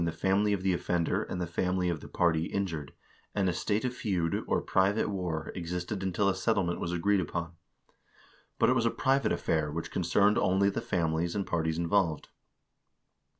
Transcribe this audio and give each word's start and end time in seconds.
A 0.01 0.03
NEW 0.03 0.09
SYSTEM 0.09 0.17
OF 0.51 0.63
JURISPRUDENCE 0.63 0.85
461 0.87 0.87
family 0.87 1.03
of 1.03 1.07
the 1.07 1.13
offender 1.13 1.23
and 1.31 1.41
the 1.41 1.53
family 1.53 1.89
of 1.89 1.99
the 1.99 2.07
party 2.07 2.45
injured, 2.51 2.93
and 3.35 3.47
a 3.49 3.53
state 3.53 3.85
of 3.85 3.93
feud, 3.95 4.43
or 4.47 4.59
private 4.63 5.09
war, 5.11 5.51
existed 5.53 6.01
until 6.01 6.27
a 6.27 6.33
settlement 6.33 6.79
was 6.79 6.91
agreed 6.91 7.19
upon. 7.19 7.51
But 8.57 8.69
it 8.71 8.75
was 8.75 8.87
a 8.87 8.89
private 8.89 9.31
affair 9.31 9.71
which 9.71 9.91
concerned 9.91 10.39
only 10.39 10.71
the 10.71 10.81
families 10.81 11.35
and 11.35 11.45
parties 11.45 11.77
involved. 11.77 12.29